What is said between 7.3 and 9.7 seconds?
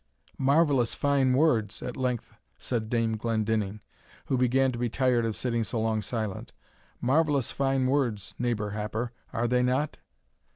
fine words, neighbour Happer, are they